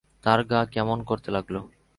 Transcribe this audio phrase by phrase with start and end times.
[0.23, 1.55] তার গা কেমন করতে লাগল।